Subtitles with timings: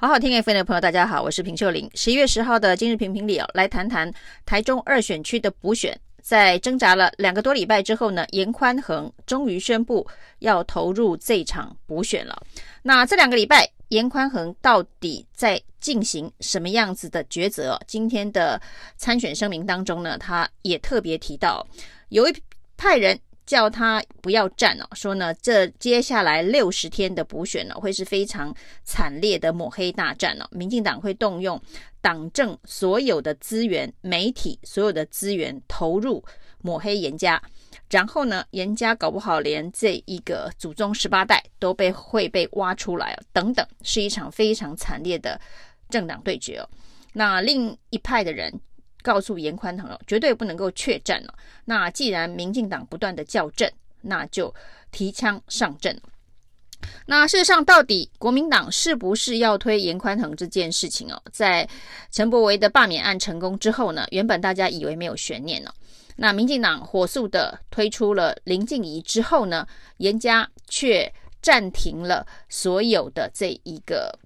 [0.00, 1.90] 好好听 FM 的朋友，大家好，我是平秀玲。
[1.92, 4.08] 十一月十号的今日评评理哦，来谈谈
[4.46, 6.00] 台中二选区的补选。
[6.22, 10.06] 在挣扎了两个多礼拜之后呢，严宽恒终于宣布
[10.38, 12.40] 要投入这场补选了。
[12.80, 17.76] 那这两个礼拜，严宽恒到底在进行什么样子的抉择？
[17.88, 18.62] 今天的
[18.96, 21.66] 参选声明当中呢，他也特别提到，
[22.10, 22.36] 有一
[22.76, 23.18] 派人。
[23.48, 28.54] 叫他不要战哦，说呢，这接下来六十天的补选呢，会是非常
[28.84, 30.46] 惨烈的抹黑大战哦。
[30.50, 31.58] 民进党会动用
[32.02, 36.22] 党政所有的资源、媒体所有的资源投入
[36.60, 37.42] 抹黑严家，
[37.88, 45.40] 然后呢，严家搞不好连这一个祖宗十八代都被会被挖出来哦，等等，是一场非常惨烈的
[45.88, 46.68] 政党对决哦。
[47.14, 48.60] 那另一派的人。
[49.08, 51.32] 告诉严宽恒了，绝对不能够怯战了。
[51.64, 53.72] 那既然民进党不断的叫阵，
[54.02, 54.54] 那就
[54.92, 55.98] 提枪上阵。
[57.06, 61.22] 那事实上，到底国民党是不是要推严宽恒这件事情哦？
[61.32, 61.66] 在
[62.10, 65.74] 陈柏惟的罢免案成功之后呢，原本大家以为没有悬念了。
[66.16, 74.18] 那民进党火速的推出了林静怡之后呢，严家却暂停了所有的这一个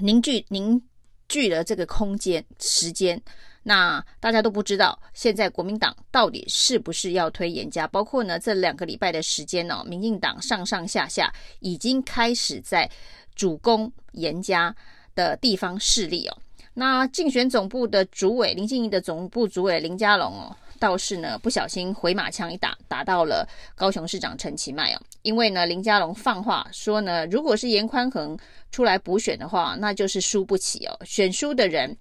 [0.00, 0.80] 凝聚凝
[1.28, 3.20] 聚的这个空间时间。
[3.64, 7.86] 那大家都不知道，现在国民党到底是不是要推严家？
[7.86, 12.90] 包括呢，这两个礼拜的时间呢、哦，民进党上上下下已经开始在
[13.36, 14.74] 主攻严家
[15.14, 16.36] 的地方势力哦。
[16.74, 25.00] 那竞选总部的主委林静怡的总部主委林佳龙哦，倒是呢不小心回马枪一打，打到了高雄市长陈其迈哦。
[25.22, 28.36] 因为呢，林佳龙放话说呢，如果是严宽恒
[28.72, 31.96] 出来补选的话，那就是输不起哦，选输的人。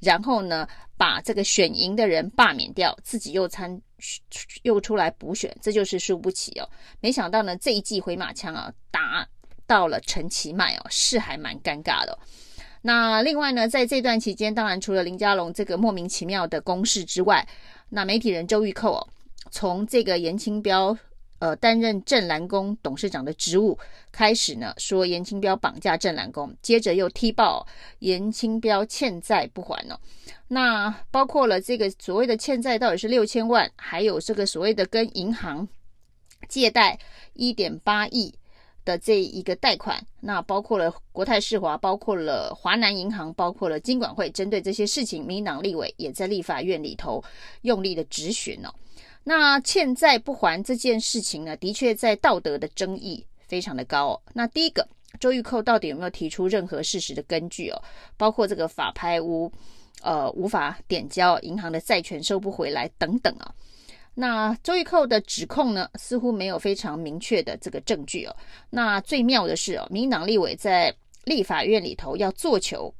[0.00, 3.80] 然后呢，把这个选赢的人罢免掉，自己又参
[4.62, 6.68] 又出来补选，这就是输不起哦。
[7.00, 9.26] 没想到呢，这一记回马枪啊，打
[9.66, 12.18] 到了陈其迈哦，是还蛮尴尬的。
[12.82, 17.46] 那另外呢，在这段期间，当然除了林佳龙这个莫名其妙的攻势之外，
[17.88, 19.08] 那媒体人周玉蔻哦，
[19.50, 20.96] 从这个严清标。
[21.38, 23.78] 呃，担任正蓝宫董事长的职务
[24.10, 27.66] 开始呢，说严清标绑架正蓝宫，接着又踢爆
[28.00, 29.98] 严清标欠债不还哦。
[30.48, 35.68] 那包括了这个所谓的欠债到底是六千万，还有这个所谓的跟银行
[36.48, 36.98] 借贷
[37.34, 38.34] 一点八亿
[38.84, 47.22] 的这一个贷款，那包括了国泰世华，包括了华南银行，包括了金管会，针对这些事情，民党立委也在立法院里头
[47.62, 48.74] 用力的质询哦。
[49.28, 54.22] 那欠债不还这件事情呢，的确在道德的争议非常的高哦。
[54.32, 54.88] 那第一个，
[55.20, 57.78] 周玉蔻到底有没有提出任何事实的根据哦？
[58.16, 59.52] 包括这个法拍屋，
[60.00, 63.54] 呃，无法点交，银行的债权收不回来等等啊。
[64.14, 68.34] 那周玉蔻的指控呢，似乎没有非常明确的这个证据哦。
[68.70, 70.90] 那最妙的是哦，民进党立委在
[71.24, 72.94] 立法院里头要做球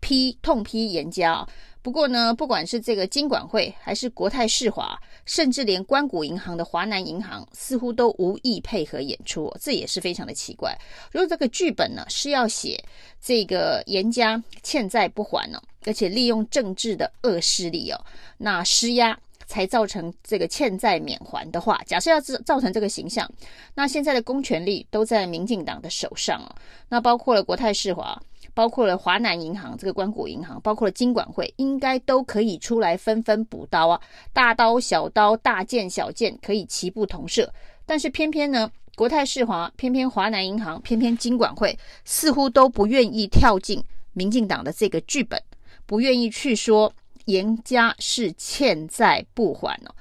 [0.00, 1.48] 批痛批严家。
[1.80, 10.76] 不过呢，不管是这个金管会，还是国泰世华，甚至连关谷银行的华南银行，似乎都无意配合演出，这也是非常的奇怪。
[11.12, 12.82] 如果这个剧本呢是要写
[13.22, 18.04] 这个严家欠债不还呢，而且利用政治的恶势力哦，
[18.36, 23.30] 那施压才造成这个欠债免还的话，假设要造成这个形象，
[23.74, 26.54] 那现在的公权力都在民进党的手上哦，
[26.88, 28.20] 那包括了国泰世华。
[28.58, 34.00] 包括了华南银行这个关谷银行，包括了金管会，应该都可以出来纷纷补刀啊！
[34.32, 37.54] 大刀小刀，大剑小剑，可以齐步同射。
[37.86, 43.80] 但是偏偏呢，国泰世华，偏偏华南银行，偏偏金管会，似乎都不愿意跳进
[44.12, 45.40] 民进党的这个剧本，
[45.86, 46.92] 不愿意去说
[47.26, 49.94] 颜家是欠债不还哦。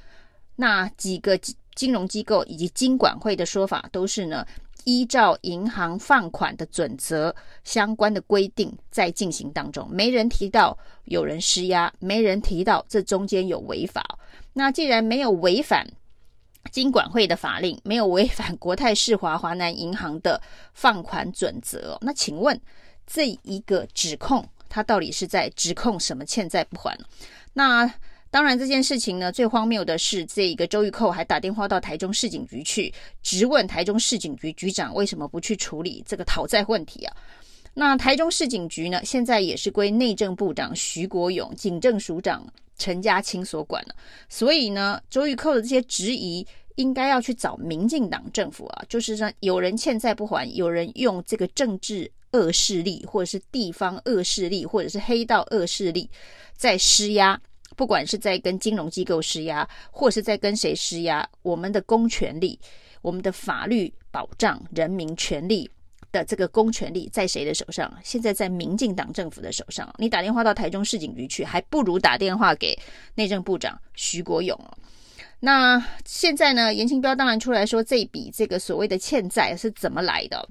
[0.55, 1.39] 那几个
[1.75, 4.43] 金融机构以及金管会的说法都是呢。
[4.87, 14.01] 依照银行放款的准则相关的规定在进行当中，没人提到有人施压，没人提到这中间有违法。
[14.53, 15.85] 那既然没有违反
[16.71, 20.41] 金管会的法令，没有违反国泰世华、华南银行的
[20.73, 22.57] 放款准则，那请问
[23.05, 26.97] 这一个指控，它到底是在指控什么欠债不还？
[27.51, 27.93] 那？
[28.37, 32.93] 当然，这件事情呢，最荒谬的是，这个周玉蔻还打电话到台中市警局去
[33.23, 37.17] 质问台中市警局局长为什么不去处理这个讨债问题啊？
[37.73, 42.45] 那台中市警局呢，现在也是归内政部长徐国勇、警政署长
[42.77, 43.95] 陈家清所管了。
[44.29, 46.45] 所以呢，周玉蔻的这些质疑，
[46.75, 56.07] 应该要去找民进党政府啊，就是说有人欠债不还，有人用这个政治恶势力，或者是地方恶势力，或者是黑道恶势力
[56.55, 57.41] 在施压。
[57.77, 62.59] 不管是在跟金融机构施压，或是在跟谁施压，我们的公权力、
[63.01, 65.69] 我们的法律保障人民权利
[66.11, 67.93] 的这个公权力在谁的手上？
[68.03, 69.87] 现在在民进党政府的手上。
[69.99, 72.77] 你打电话到台中市警局去，还不如打电话给
[73.13, 74.59] 内政部长徐国勇。
[75.39, 76.73] 那现在呢？
[76.73, 80.49] 严清标当然出来说，这笔这个所谓的欠债是怎么来的？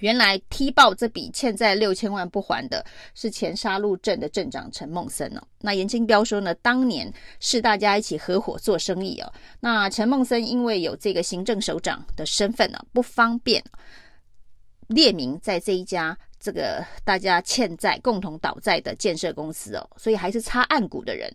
[0.00, 5.42] 原来踢爆这笔欠债六千万不还的是前沙鹿镇的镇长陈孟森哦。
[5.60, 9.32] 那严清标说呢，当年是大家一起合伙做生意哦。
[9.60, 13.62] 那陈孟森因为有这个行政首长的身份呢，不方便
[14.88, 21.32] 列名在这一家这个大家欠债共同倒债的建设公司哦，所以还是插暗股的人。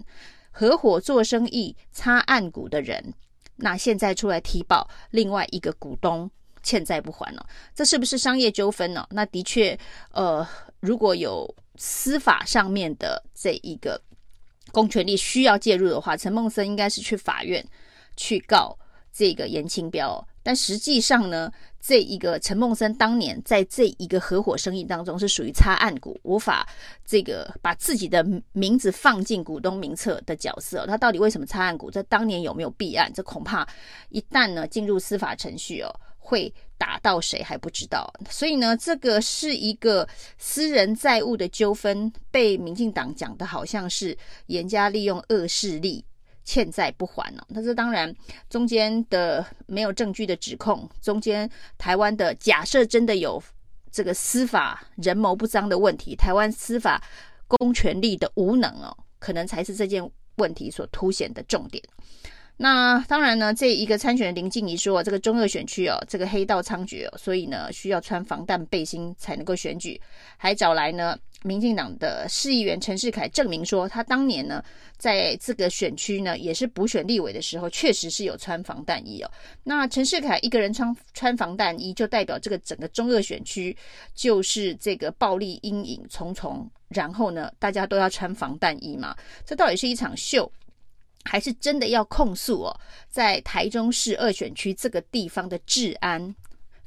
[0.57, 3.13] 合伙做生意、插暗股的人，
[3.57, 6.31] 那现在出来踢爆另外一个股东
[6.65, 7.45] 欠债不还了，
[7.75, 9.07] 这是不是商业纠纷呢？
[9.11, 9.77] 那的确，
[10.11, 10.45] 呃，
[10.79, 11.47] 如果有
[11.77, 14.01] 司法上面的这一个
[14.71, 17.63] 公权力需要介入的话，陈孟森应该是去法院
[18.17, 18.75] 去告
[19.13, 20.27] 这个严清标。
[20.41, 21.51] 但实际上呢，
[21.81, 26.67] 这一个陈孟森当年在这一个合伙生意当中是属于插案股，无法
[27.03, 30.85] 这个把自己的名字放进股东名册的角色。
[30.85, 31.89] 他到底为什么插案股？
[31.89, 33.11] 这当年有没有弊案？
[33.11, 33.67] 这恐怕
[34.09, 35.89] 一旦呢进入司法程序哦，
[36.25, 38.11] 会打到谁还不知道。
[38.29, 40.07] 所以呢，这个是一个
[40.37, 44.17] 私人债务的纠纷，被民进党讲的好像是
[44.47, 46.03] 严家利用恶势力。
[46.47, 47.47] 欠债不还哦？
[47.55, 48.15] 但是当然，
[48.51, 53.41] 中间的没有证据的指控，中间台湾的假设真的有
[53.91, 57.03] 这个司法人谋不臧的问题，台湾司法
[57.47, 61.83] 公权力的无能哦，可能才是这件问题所凸显的重点。
[62.57, 69.99] 那当然呢，这一个参选的林静仪说，这个中二选区哦，这个黑道猖獗哦，所以呢需要穿防弹背心才能够选举，
[70.37, 71.17] 还找来呢。
[71.43, 74.63] 民进党的市议员陈世凯证明说，他当年呢，
[74.97, 79.29] 在这个选区呢，也是补选立委的时候，确实是有穿防弹衣哦。
[79.63, 83.77] 那陈世凯一个人穿穿防弹衣，就代表这个整个中二选区
[84.15, 86.67] 就是这个暴力阴影重重。
[86.87, 89.15] 然后呢，大家都要穿防弹衣嘛？
[89.45, 90.51] 这到底是一场秀，
[91.25, 92.79] 还是真的要控诉哦？
[93.09, 96.35] 在台中市二选区这个地方的治安？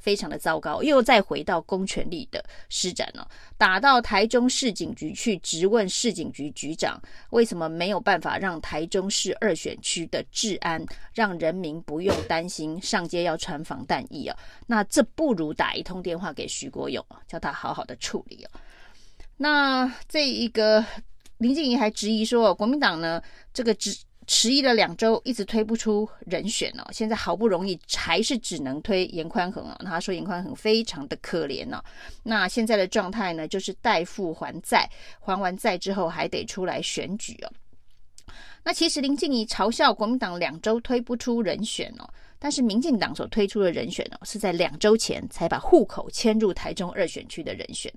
[0.01, 6.99] 非常的糟糕，又再回到公权力的施展了，打到台中市警局去质问市警局局长，
[7.31, 10.81] 为什么没有办法让台中市二选区的治安，
[11.13, 14.39] 让人民不用担心上街要穿防弹衣啊？
[14.67, 18.49] 那这不如打一通电话给徐国勇，叫他好好的处理哦。
[19.35, 20.83] 那这一个
[21.39, 23.21] 林静怡还质疑说，国民党呢
[23.53, 23.93] 这个执。
[24.29, 26.85] 迟疑了两周，一直推不出人选哦。
[26.91, 29.75] 现在好不容易还是只能推严宽恒哦。
[29.83, 31.83] 他说严宽恒非常的可怜哦。
[32.21, 34.87] 那现在的状态呢，就是代付还债，
[35.19, 37.51] 还完债之后还得出来选举哦。
[38.63, 42.09] 那其实林静怡嘲笑国民党两周推不出人选哦。
[42.41, 47.91] 但是民进党所推出的人选哦，是在两周前才把户口迁入台中二选区的人选。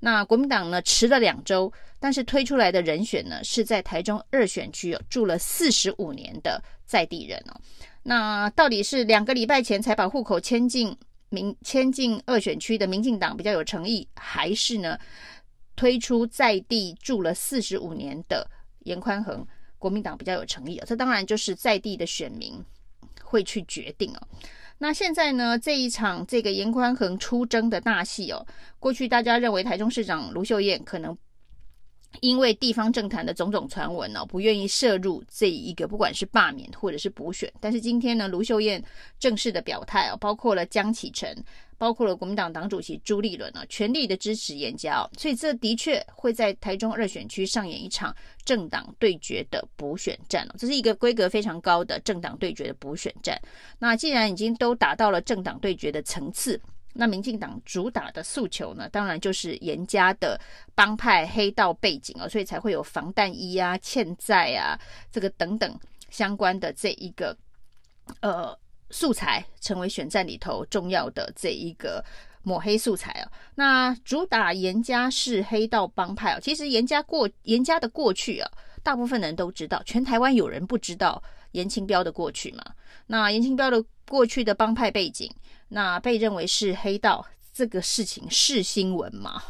[0.00, 1.70] 那国民党呢，迟了两周，
[2.00, 7.60] 但是推出来的人选呢，是在台中二选区住了四十五年的在地人哦。
[8.02, 10.96] 那到底是两个礼拜前才把户口迁进
[11.28, 14.98] 民迁进二选区的民进党比较有诚意，还是呢
[15.76, 18.50] 推出在地住了四十五年的
[18.84, 19.46] 严宽恒
[19.82, 20.84] 国民党比较有诚意啊？
[20.86, 22.54] 这当然就是在地的选民。
[23.32, 24.20] 会去决定哦。
[24.76, 28.46] 那现在呢，这一场这个严宽恒出征的大戏哦，
[28.78, 31.16] 过去大家认为台中市长卢秀燕可能
[32.20, 37.52] 因为地方政坛的种种传闻哦，不愿意涉入这一个不管是罢免或者是补选。
[37.60, 38.82] 但是今天呢，卢秀燕
[39.18, 41.36] 正式的表态哦，包括了江启臣。
[41.78, 48.14] 包括了国民党党主席朱立伦呢，全力的支持严家哦，所以这的确会在台中二选区上演一场
[48.44, 53.36] 政党对决的补选战哦，这是一个规格非常高的政党对决的补选战。
[53.80, 56.60] 那既然已经都达到了政党对决的层次，
[56.92, 60.40] 那民进党主打的诉求呢，当然就是严家的
[60.74, 64.78] 帮派黑道背景哦，所以才会有防弹衣啊、欠债啊
[65.10, 65.78] 这个等等
[66.10, 67.36] 相关的这一个
[68.20, 68.56] 呃。
[68.94, 72.04] 素材成为选战里头重要的这一个
[72.42, 78.50] 抹黑素材啊，那主打严家是黑道帮派啊，其实严家过严家的过去啊，
[78.82, 81.22] 大部分人都知道，全台湾有人不知道
[81.52, 82.62] 严清标的过去嘛？
[83.06, 85.32] 那严清标的过去的帮派背景，
[85.72, 89.42] 那被认为是黑道，这个事情是新闻吗？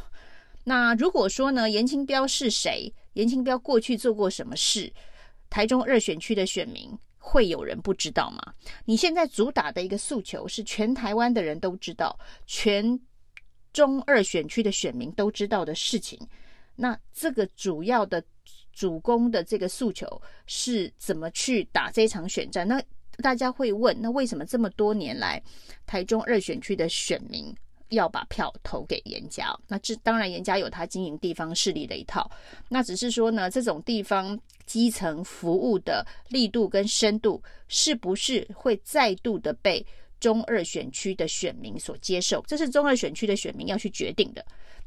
[0.65, 2.95] 那如果说呢，严清标是谁？
[3.15, 4.93] 严清标过去做过什么事？
[5.51, 6.99] 台中二选区的选民。
[7.25, 8.43] 会有人不知道吗？
[8.85, 12.99] 你现在主打的一个诉求是全台湾的人都知道，全
[13.73, 16.19] 中二选区的选民都知道的事情。
[16.75, 18.23] 那这个主要的
[18.73, 22.67] 主攻的这个诉求是怎么去打这场选战？
[22.67, 22.83] 那
[23.19, 25.43] 大家会问，那为什么这么多年来
[25.87, 27.55] 台中二选区的选民
[27.91, 29.55] 要把票投给严家。
[29.69, 32.31] 那这当然，严家有他经营地方势力的一套。
[32.69, 39.85] 那只是说呢，这种地方基层服务的力度跟深度，是不是会再度的被
[40.19, 42.43] 中二选区的选民所接受？
[42.47, 44.45] 这是中二选区的选民要去决定的。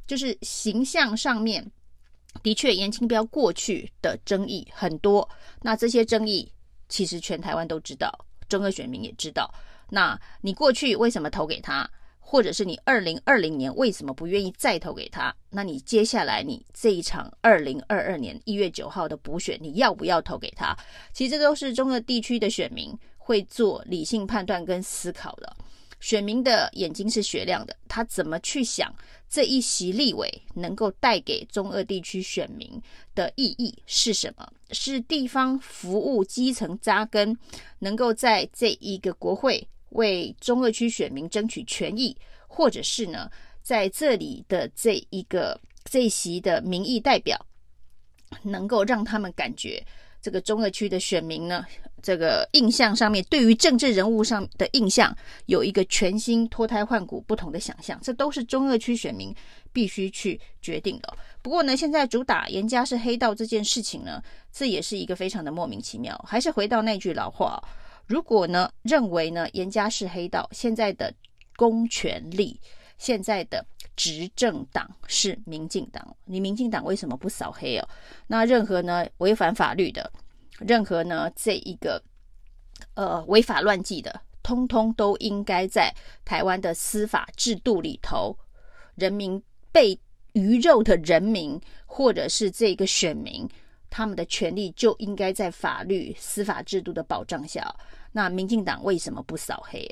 [0.07, 1.65] 就是形象上面，
[2.41, 5.27] 的确严清标过去的争议很多。
[5.61, 6.51] 那这些争议，
[6.89, 8.11] 其实全台湾都知道，
[8.47, 9.53] 中二选民也知道。
[9.89, 11.89] 那你过去为什么投给他？
[12.27, 15.31] 或者是你二零二零年为什么不愿意再投给他？
[15.51, 20.75] 那你接下来你这一场二零二二年一月九号的补选，你要不要投给他？
[21.13, 25.55] 其实这都是中二地区的选民会做理性判断跟思考的。
[26.05, 28.93] 选民的眼睛是雪亮的，他怎么去想
[29.27, 32.79] 这一席立委能够带给中二地区选民
[33.15, 34.47] 的意义是什么？
[34.69, 37.35] 是地方服务基层扎根，
[37.79, 39.67] 能够在这一个国会。
[39.89, 42.15] 为中二区选民争取权益，
[42.47, 43.27] 或者是呢，
[43.63, 47.43] 在这里的这一个这一席的民意代表，
[48.43, 49.83] 能够让他们感觉
[50.21, 51.65] 这个中二区的选民呢，
[52.05, 55.11] 这个印象上面对于政治人物上的印象
[55.47, 59.35] 有一个全新脱胎换骨不同的想象，这都是中二区选民
[59.73, 61.11] 必须去决定的。
[61.41, 64.21] 不过呢，现在主打严家是黑道这件事情呢，
[64.53, 66.15] 这也是一个非常的莫名其妙。
[66.27, 67.59] 还是回到那句老话。
[68.05, 71.11] 如果呢，认为呢，严家是黑道，现在的
[71.55, 72.59] 公权力，
[72.99, 77.89] 现在的执政党是民进党，你民进党为什么不扫黑哦？
[78.27, 80.11] 那任何呢违反法律的，
[80.59, 82.01] 任何呢这一个
[82.93, 85.93] 呃违法乱纪的，通通都应该在
[86.23, 88.37] 台湾的司法制度里头，
[88.95, 89.99] 人民被
[90.33, 93.47] 鱼肉的人民，或者是这个选民。
[93.87, 97.73] 他们的权利就应该在法律司法制度的保障下。
[98.11, 99.89] 那民进党为什么不扫黑？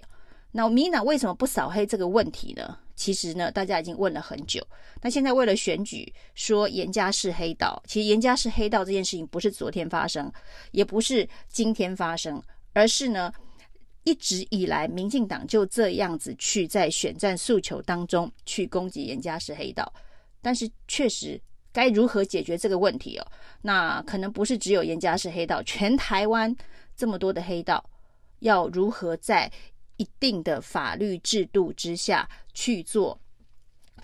[0.53, 2.77] 那民进党为什么不扫黑这个问题呢？
[2.95, 4.65] 其实呢，大家已经问了很久。
[5.01, 10.31] 那现在为了选举，说严家是黑道，其实严家是黑道这件事情不是昨天发生，
[10.71, 12.41] 也不是今天发生，
[12.71, 13.33] 而是呢，
[14.03, 19.91] 一直以来民进党就这样子去在选战诉求当中去攻击严家是黑道，
[20.41, 21.41] 但是确实。
[21.75, 23.25] 该如何解决这个问题哦？
[23.59, 26.55] 那可能不是只有严家是黑道，全台湾
[26.95, 27.83] 这么多的黑道，
[28.41, 29.51] 要如何在
[30.03, 33.17] 一定的法律制度之下去做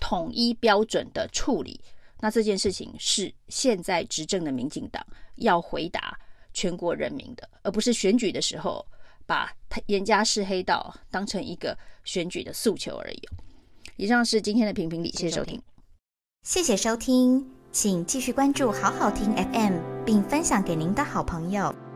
[0.00, 1.78] 统一标准的处理？
[2.20, 5.04] 那这件事情是现在执政的民进党
[5.36, 6.18] 要回答
[6.54, 8.86] 全国人民的，而不是选举的时候
[9.26, 9.52] 把
[9.86, 13.28] 严家是黑道当成一个选举的诉求而已。
[13.96, 15.62] 以上是今天的评评理，谢谢收听，
[16.42, 17.50] 谢谢收听。
[17.72, 21.89] 请继续关注好好听 FM，并分享给您的好朋友。